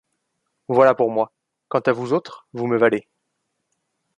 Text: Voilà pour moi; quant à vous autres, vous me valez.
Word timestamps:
Voilà 0.67 0.95
pour 0.95 1.11
moi; 1.11 1.31
quant 1.67 1.81
à 1.85 1.91
vous 1.91 2.11
autres, 2.11 2.47
vous 2.53 2.65
me 2.65 2.75
valez. 2.75 3.07